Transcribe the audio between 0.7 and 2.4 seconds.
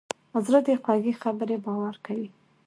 خوږې خبرې باور کوي.